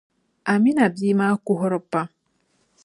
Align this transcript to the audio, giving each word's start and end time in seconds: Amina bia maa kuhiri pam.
Amina 0.51 0.83
bia 0.95 1.15
maa 1.19 1.35
kuhiri 1.45 1.79
pam. 1.91 2.07